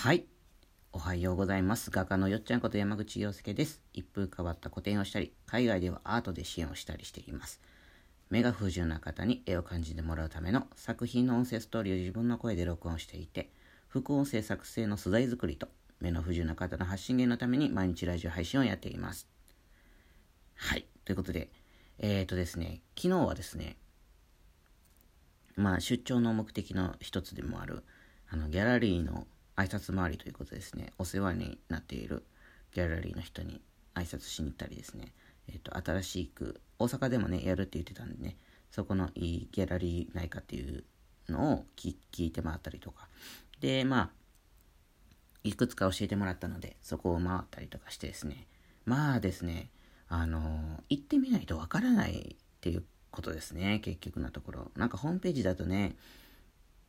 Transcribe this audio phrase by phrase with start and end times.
[0.00, 0.26] はい。
[0.92, 1.90] おはようございます。
[1.90, 3.82] 画家のよっちゃんこと山口洋介です。
[3.92, 7.60] 一風変わった個展をしたり、海外ではアートで支援をしたりしています。
[8.30, 13.50] 目が不自由な方に絵を感じてもらうための作品の音声ストーリーを自分の声で録音していて、
[13.88, 15.66] 副音声作成の素材作りと
[15.98, 19.26] 目の不自由な方の発信源のために毎日ラジオ配信をやっています。
[20.54, 20.86] はい。
[21.06, 21.50] ということで、
[21.98, 23.76] えーとですね、昨日はですね、
[25.56, 27.82] まあ出張の目的の一つでもある、
[28.30, 29.26] あの、ギャラリーの
[29.58, 32.24] 挨拶回りということですね、お世話になっている
[32.72, 33.60] ギャラリーの人に
[33.94, 35.12] 挨拶しに行ったりですね、
[35.48, 38.36] えっ、と、新しく、大阪でもね、やるって言ってたんでね、
[38.70, 40.84] そこのいいギャラリーないかっていう
[41.28, 43.08] のを聞いてもらったりとか、
[43.60, 44.10] で、まあ、
[45.42, 48.46] いくつか教えてもらったので、そこを回ったりとかしてですね、
[48.84, 49.70] まあですね、
[50.08, 54.70] あの行ってみないとわからないっていうことですね、結局のところ。
[54.76, 55.96] なんかホームページだとね、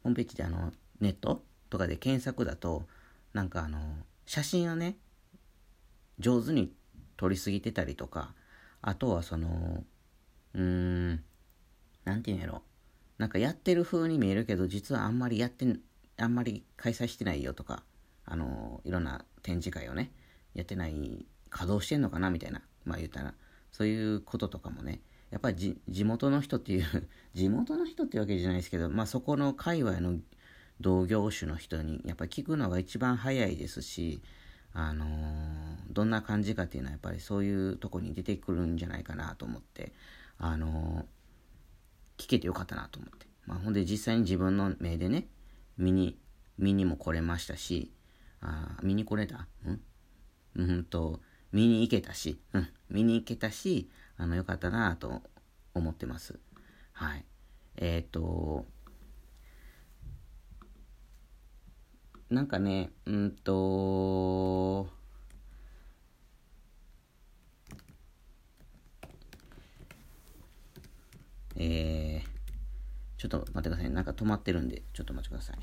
[0.03, 2.85] ホームページであの、ネットとかで検索だと、
[3.33, 3.79] なんかあの、
[4.25, 4.97] 写真をね、
[6.19, 6.73] 上手に
[7.17, 8.33] 撮りすぎてたりとか、
[8.81, 9.83] あとはその、
[10.53, 11.23] うーん、
[12.05, 12.61] なんていうんやろ。
[13.17, 15.65] なんかやってる風に見えるけど、実はあんまりやって
[16.17, 17.83] あんまり開催してないよとか、
[18.25, 20.11] あの、いろんな展示会をね、
[20.53, 23.33] やってない、稼働してんのかなみたいな、まあ言ったら、
[23.71, 30.15] そういうこととかもね、やっぱり地元の人っていう地元の人ってわけじゃないですけど、まあそこの界隈の
[30.81, 34.21] 同業種の人にやっぱ聞くのが一番早いですし、
[34.73, 35.09] あのー、
[35.91, 39.93] どんな感じかっていうのはやっぱりそういうとこに出てくるんじゃないかなと思って、
[40.37, 43.27] あのー、聞けてよかったなと思って。
[43.45, 45.27] まあ、ほんで実際に自分の目でね、
[45.77, 46.17] 見に、
[46.57, 47.91] 見にも来れましたし、
[48.41, 49.47] あ見に来れた？
[49.67, 49.81] ん？
[50.55, 51.19] うんと、
[51.51, 55.23] 見に行けたし、うん、見に行けたし、あの、よかったなと
[55.73, 56.39] 思ってます。
[56.93, 57.25] はい。
[57.77, 58.65] えっ、ー、と、
[62.29, 64.87] なんかね、うんと、
[71.55, 72.27] えー、
[73.17, 73.89] ちょっと待ってください。
[73.89, 75.57] なんか止まってるんで、ちょっと待ってください。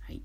[0.00, 0.22] はい。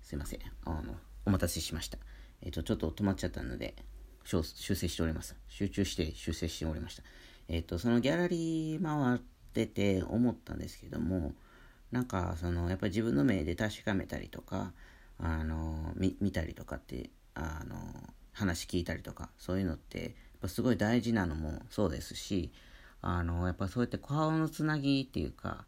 [0.00, 0.40] すいません。
[0.64, 0.96] あの、
[1.26, 1.98] お待たせしました。
[2.40, 3.76] えっ、ー、と、ちょっと止まっちゃったので、
[4.24, 5.36] 修正しております。
[5.46, 7.02] 集中して修正しておりました。
[7.48, 9.20] えっ、と、そのギャラリー回っ
[9.52, 11.32] てて思ったんですけども、
[11.90, 14.72] なんか、その、やっぱり自分の目で確かめたりとか、
[15.18, 17.76] あの、見たりとかって、あの、
[18.32, 22.52] 話聞いたりとか、そういうのって、やっぱすごい大事なのもそうですし、
[23.00, 25.64] あの、やっぱそうやって顔のつなぎっていうか、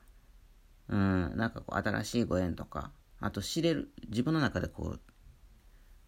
[0.89, 5.01] うん、なんかこう、新しいご縁とか、あと知れる、自分の中でこう、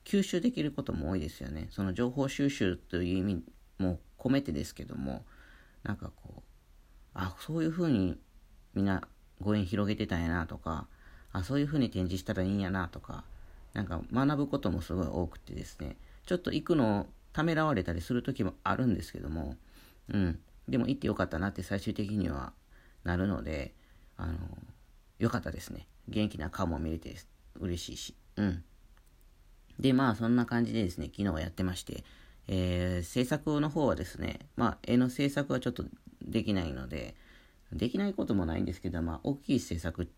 [0.05, 1.69] 吸収できることも多いですよね。
[1.71, 3.45] その情報収集という意味
[3.79, 5.25] も込めてですけども、
[5.83, 6.41] なんかこう、
[7.15, 8.19] あ、そういうふうに
[8.75, 9.03] みんな
[9.41, 10.87] ご縁広げてたんやなとか、
[11.33, 13.25] あ、そういうふうに展示したらいいんやなとか、
[13.73, 19.57] なんか学ぶこともすごい多くてですね、ちょっと行くのをためらわれたりする時もあるんですけども、
[20.09, 20.39] うん。
[20.69, 22.53] でも行ってよかったなって最終的には
[23.05, 23.75] なるので、
[24.17, 24.35] あの、
[25.19, 25.87] よかったですね。
[26.09, 27.17] 元気な顔も見れて
[27.59, 28.15] 嬉しいし。
[28.37, 28.65] うん。
[29.79, 32.05] で、まあそんな感じでですね、昨日はやってまして、
[32.49, 35.85] えー、制作の方はですね、まあ、絵の制作はちょっと
[36.23, 37.15] できないので、
[37.73, 40.11] できないこともないんですけど、まあ、大きい制作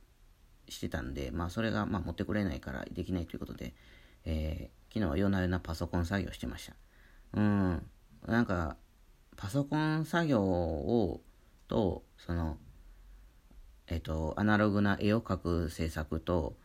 [0.69, 3.75] してたんで、まあ、それが、まあ、持ってくれないからできないということで、
[4.25, 6.75] えー、昨日は夜な夜なパソコン作業してました。
[7.35, 7.83] うん、
[8.27, 8.77] なんか、
[9.37, 11.21] パソコン作業を、
[11.69, 12.59] と、その、
[13.87, 16.57] えっ、ー、と、アナログな絵を描く制作と、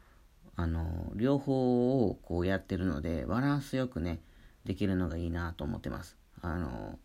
[0.56, 4.20] あの、両方をこうやってるので、バランスよくね、
[4.66, 6.18] できるのがいいなと思ってます。
[6.42, 7.00] あの、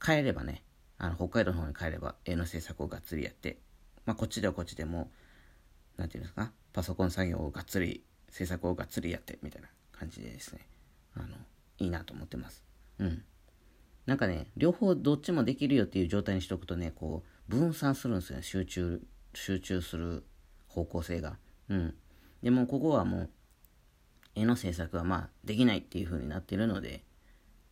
[0.00, 0.62] 帰ればね、
[0.98, 3.58] あの北海道の方に帰れば絵の制作をがっつりやって、
[4.06, 5.10] まあ、こっちではこっちでも、
[5.96, 10.60] なんていうんですか、パソコン作業をがっつり、制作をがっつりやって、みたいな感じでですね、
[11.14, 11.28] あの、
[11.78, 12.64] いいなと思ってます。
[12.98, 13.22] うん。
[14.06, 19.02] なんかね、両方どっちもできるよっていう状態にしとくとね、こう、分散するんですよね、集中、
[19.32, 20.24] 集中する
[20.68, 21.38] 方向性が。
[21.68, 21.94] うん。
[22.42, 23.30] でも、ここはもう、
[24.34, 27.04] 絵の制作はまあ、できないっていう風になってるので、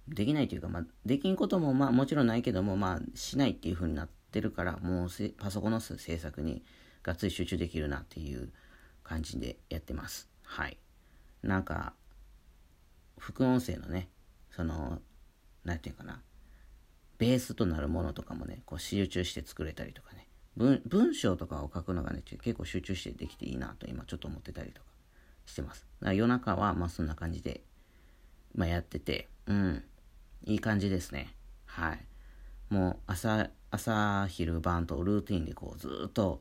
[0.09, 6.63] できないというか、まあ、できんこともまあもちろんないけども、まあ、しないっていう風になってるから、もうパソコンの制作に
[7.03, 8.51] がっつり集中できるなっていう
[9.03, 10.29] 感じでやってます。
[10.45, 10.79] はい。
[11.43, 11.95] なんか、
[13.19, 14.09] 副音声のね、
[14.51, 15.01] その、
[15.65, 16.23] なんていうかな、
[17.19, 20.27] ベースとなるものとかもね、こう集中して作れたりとかね、
[20.57, 24.92] 文文章とかを書くのがね、結構集中してできていいなと今ちょっと思ってたりとか
[25.47, 25.87] してます。
[26.01, 27.63] だから夜中はまあそんな感じで、
[28.55, 29.85] まあ、やってて、うん。
[30.45, 31.35] いい感じですね。
[31.67, 32.07] はい。
[32.69, 36.41] もう朝朝昼晩とルーティンでこうずっと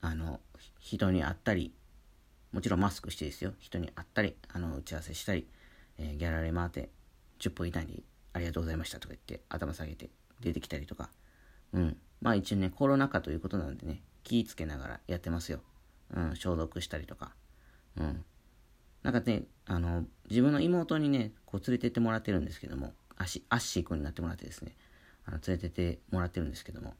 [0.00, 0.40] あの
[0.80, 1.72] 人に会ったり
[2.52, 5.46] もちろんマスクしてですよ人に会ったりあの打ち合わせしたり、
[5.98, 6.90] えー、ギャラリー回って
[7.40, 8.02] 10分以内に
[8.32, 11.10] ありがとうございましたとか言って頭下げて出てきたりとか
[11.72, 15.60] うんまあ一応ねコロナ禍ということなんでね気ぃつけながらやってますよ、
[16.14, 17.32] うん、消毒したりとか
[17.98, 18.24] うん。
[19.06, 24.74] なんかねあの自分の妹にねこう連れてってもらってるんですけどもアッシアッシー君になってもらってですね
[25.26, 26.94] あの連れてってもらってるんですけども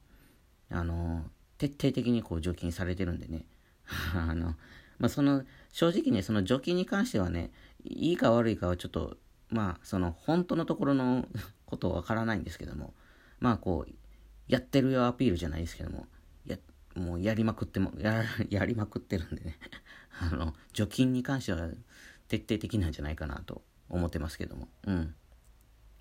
[0.71, 1.25] あの
[1.59, 3.45] 徹底的にこう除菌されてるんでね
[4.15, 4.55] あの
[4.99, 7.51] まあその正直ねその除菌に関してはね
[7.83, 9.17] いいか悪いかはちょっと
[9.49, 11.29] まあその本当のところの
[11.67, 12.95] ことはわからないんですけども
[13.41, 13.93] まあこう
[14.47, 16.07] やってるよアピールじゃないですけども
[16.97, 19.59] もうやりまくってもや やりまくってるんでね
[20.21, 21.69] あの除菌に関しては
[22.29, 24.69] 徹底的なんじゃないかなと思ってますけども。
[24.87, 25.15] うん。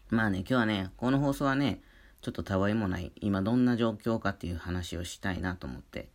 [0.09, 1.81] まあね、今日はね、この放送はね、
[2.21, 6.09] ちょっとたわいもない、今どんな状況かっていう話をしたいなと思って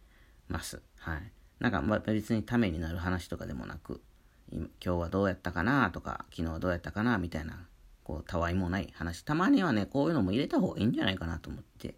[0.49, 0.83] ます。
[0.97, 1.33] はい。
[1.61, 4.01] なんか、ま、別にためになる話とかでもなく、
[4.53, 7.67] 今日はどうやったかなとか、昨日はどうやったかなみたいな、
[8.03, 9.23] こう、たわいもない話。
[9.23, 11.95] たまにはね、こういうのも入れた方がいいんじゃないかなと思って。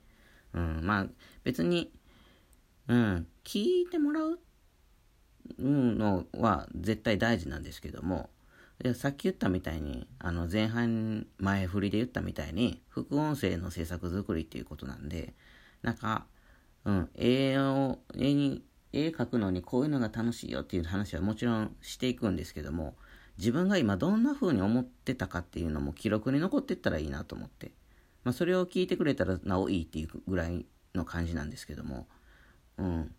[0.53, 1.07] うん、まあ、
[1.45, 1.91] 別に、
[2.89, 4.39] うん、聞いてもらう？
[5.59, 8.31] のは絶対大事なんですけども、
[8.95, 15.35] さっき言ったみたいに、あの前半前振りで言ったみたいに、副音声の制作作りっていうことなんで、
[15.83, 16.27] なんか、
[16.85, 22.95] うん、絵を、絵に、絵描くのにこういうのが楽しいよっていう話はもちろんしていくんですけども、
[23.39, 27.73] 自分が今どんな風に思ってたかっていうのも記録に残ってったらいいなと思って、
[28.25, 32.07] まあ、それを聞いてくれたらなおいいっていうぐらいの感じなんですけども、
[32.83, 33.15] うん。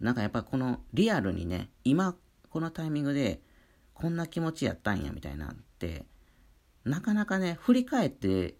[0.00, 2.16] なんかやっぱこのリアルにね、今
[2.50, 3.40] このタイミングで
[3.94, 6.04] こんな気持ちやったんやみたいなって、
[6.84, 8.56] なかなかね、振り返って、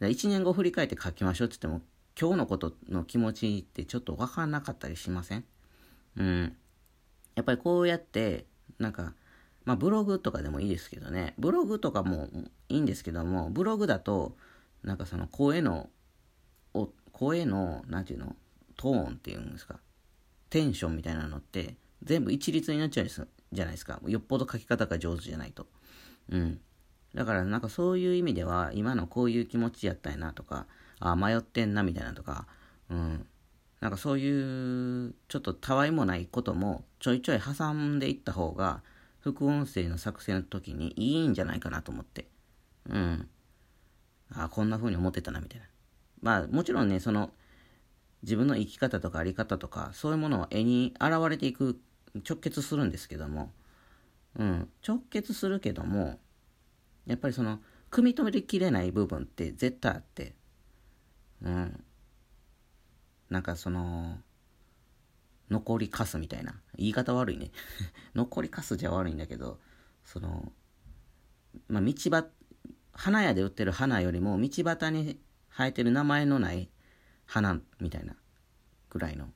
[0.00, 1.86] 1年後振り返って書きましょうって言っても、
[2.20, 5.44] 今日のことの気持ちってちょっとわかんなかったりしません？
[6.16, 6.56] うん。
[7.34, 8.46] やっぱりこうやって、
[8.78, 9.14] なんか、
[9.64, 12.28] まあブログとかでもいいですけどね、ブログとかも
[12.68, 14.36] いいんですけども、ブログだと、
[14.82, 15.88] なんかその声の、
[17.12, 18.36] 声の、なんていうの、
[18.76, 19.80] トーンっていうんですか、
[20.50, 24.00] テンションみたいなのって全部一律になっちゃうんですじゃないですか。
[24.06, 25.66] よっぽど書き方が上手じゃないと。
[26.28, 26.60] うん。
[27.14, 30.66] だからなんかそういう意味では今のこういう気持ちやったんやなとか、
[30.98, 32.46] あ迷ってんなみたいなとか、
[32.90, 33.26] うん。
[33.80, 38.82] なんかそういうちょっとたわいもないこともちょいちょい挟んでいった方が
[39.20, 42.26] 副音声の作成の時にいいんじゃないかなと思って。
[42.88, 43.28] うん。
[44.32, 45.66] あこんな風に思ってたなみたいな。
[46.22, 47.30] まあもちろんね、その
[48.24, 51.78] 自分の生き方とかあり方とか、そういうものは絵に現れていく、
[52.28, 53.52] 直結するんですけども、
[54.38, 56.18] うん、直結するけども、
[57.06, 57.60] やっぱりその、
[57.90, 60.34] 組み止めきれない部分って絶対あって、
[61.42, 61.84] うん、
[63.28, 64.18] なんかその、
[65.50, 66.54] 残りかすみたいな。
[66.76, 67.50] 言い方悪いね。
[68.16, 69.60] 残りかすじゃ悪いんだけど、
[70.02, 70.50] その、
[71.68, 72.26] まあ、道端、
[72.92, 76.70] 花屋で売ってる花よりも道端に生えてる名前のない
[77.26, 78.14] 花みたいな
[78.90, 79.28] ぐらいの。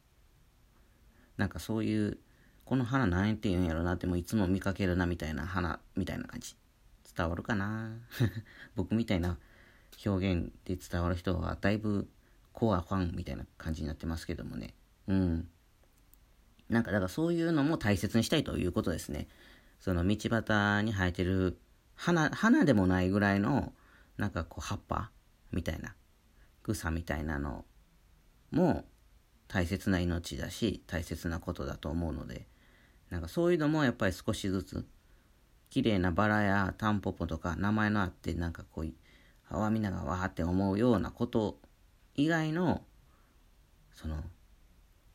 [1.37, 2.19] なんかそういう
[2.64, 6.56] この花何て言うんやろなってもいつも見かけるなみたいな花みたいな感じ。
[7.17, 7.96] 伝わるかな？
[8.76, 9.38] 僕みたいな
[10.05, 12.09] 表現で伝わる人はだいぶ
[12.52, 14.75] コアファンみたいな感じになってますけどもね。
[15.07, 15.49] うん。
[16.68, 19.28] なんかだからそういうのも大切にしたいということですね。
[19.80, 21.59] その道端に生えてる
[21.95, 23.73] 花花でもないぐらいの
[24.16, 25.11] なんかこう葉っぱ
[25.52, 25.95] みたいな
[26.62, 27.64] 草みたいなの
[28.50, 28.85] も
[29.49, 32.47] 大切な命だし大切なことだと思うので
[33.11, 34.87] なんかそういうのもやっぱり少しずつ
[35.71, 38.93] 綺麗なバラやタンポポとか名前のあってなんかこう
[39.50, 41.59] あわみんながわーって思うようなこと
[42.14, 42.83] 以外の
[43.95, 44.23] その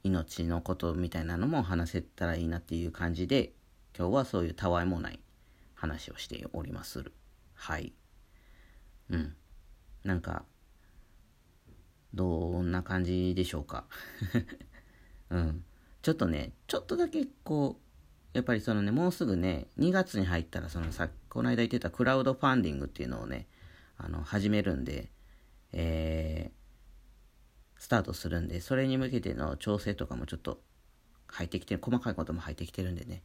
[0.04, 3.54] 命のことみたいなのも話せたらいいなっていう感じで
[3.98, 5.20] 今日はそういうたわいもない
[5.75, 7.02] 話をしております。
[7.02, 7.13] る
[7.54, 7.94] はい。
[9.10, 9.36] うん。
[10.04, 10.44] なんか
[12.13, 13.86] どんな感じでしょうか？
[15.29, 15.63] うん。
[16.01, 23.48] ちょっとね、ちょっとだけこう、やっぱりそのね、もうすぐね、2月に入ったら、そのさ、この間言ってたクラウドファンディングっていうのをね、
[23.98, 25.12] あの、始めるんで、
[25.72, 30.62] えー、スタートするんで、それに向けての調整とかもちょっと
[31.27, 33.24] 入ってきて、細かいことも入ってきてるんでね、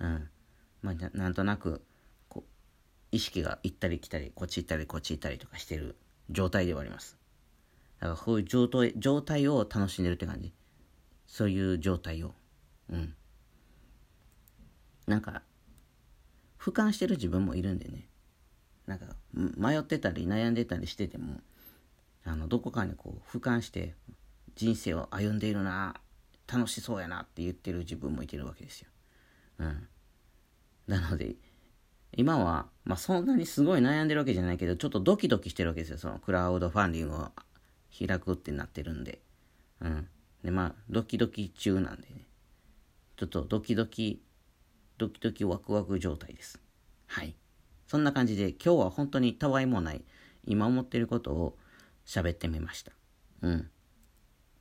[0.00, 0.30] うん。
[0.82, 1.84] まあ、なんとなく、
[2.28, 2.48] こう、
[3.12, 5.96] 意識が行ったり来たり、こっち行ったりこっち行ったりとかしてる
[6.30, 7.17] 状態ではあります。
[8.00, 10.52] だからこういう状態状態を楽しんでるって感じ。
[11.26, 12.34] そういう状態を。
[12.90, 13.14] うん。
[15.06, 15.42] なんか、
[16.58, 18.08] 俯瞰してる自分もいるんでね。
[18.86, 21.40] なんか、迷ってたり悩んでたりしてても、
[22.24, 23.94] あの、どこかにこう、俯瞰して
[24.54, 25.94] 人生を歩んでいるな、
[26.46, 28.88] 楽しそうやなって言ってる自分もいてるわけですよ。
[29.58, 29.88] うん。
[30.86, 31.36] なので、
[32.16, 35.98] 今は、まあ、そんなにすごい悩んでるわけじゃないけど、ちょっとドキドキしてるわけですよ。
[35.98, 37.32] そのクラウドファンディングを
[37.96, 39.20] 開くってなってるんで。
[39.80, 40.08] うん。
[40.42, 42.26] で、まあ、ドキドキ中なんでね。
[43.16, 44.22] ちょっとドキドキ、
[44.96, 46.60] ドキドキワクワク状態です。
[47.06, 47.34] はい。
[47.86, 50.02] そんな感じで、今日は本当にたわいもない、
[50.46, 51.58] 今思ってることを
[52.06, 52.92] 喋ってみました。
[53.42, 53.70] うん。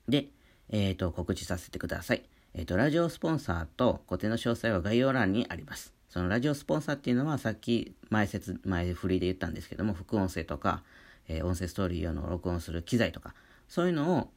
[0.07, 0.29] で、
[0.69, 2.23] えっ、ー、と、告知させてください。
[2.53, 5.93] えっ、ー、と、ラジオスポンサーと固定の詳細は概要欄にあります。
[6.09, 10.83] そのラジオスポンサーっていうのはさっき前説、前振りで言ったんですけども、副音声とか、
[11.27, 13.35] えー、音声ストーリー用の録音する機材とか、
[13.67, 14.31] そういうのを、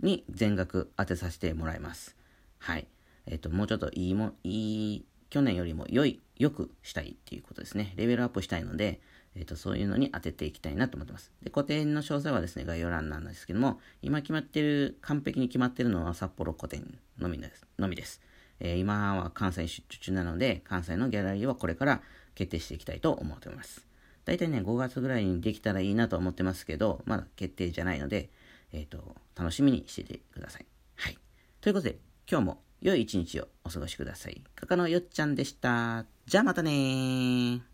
[0.00, 2.16] に全額当てさせてもらいます。
[2.58, 2.86] はい。
[3.26, 7.94] えっ、ー、と、もうちょっといいも、いい、去年よりも良い、良くしたいっていうことですね。
[7.96, 9.00] レベルアップしたいので、
[9.34, 11.32] えっ、ー、と、そういうのに当てていきたいなと思ってます。
[11.42, 17.66] で、固定の詳細はですね、概要欄なんですけども、今決まってる、完璧に決まってるのは札幌古典のみです。
[17.78, 18.20] のみです。
[18.60, 22.02] えー、今は関西出張中なので、関西のギャラリーはこれから
[22.34, 23.87] 決定していきたいと思っております。
[24.28, 28.28] 大体ね、5月ぐらいにできたらいいなと思ってますけど、まだ決定じゃないので、
[28.74, 30.66] えっ、ー、と、楽しみにしててください。
[30.96, 31.16] はい。
[31.62, 31.96] ということで、
[32.30, 34.42] 今日も良い一日をお過ごしください。
[34.54, 36.04] かかのよっちゃんでした。
[36.26, 37.67] じゃあまたねー